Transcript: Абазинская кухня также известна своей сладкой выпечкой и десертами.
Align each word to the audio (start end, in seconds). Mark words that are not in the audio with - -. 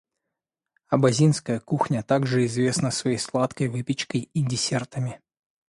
Абазинская 0.89 1.59
кухня 1.59 2.01
также 2.01 2.47
известна 2.47 2.89
своей 2.89 3.19
сладкой 3.19 3.67
выпечкой 3.67 4.31
и 4.33 4.41
десертами. 4.43 5.21